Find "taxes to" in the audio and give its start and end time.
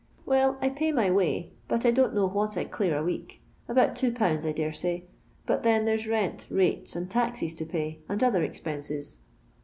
7.07-7.67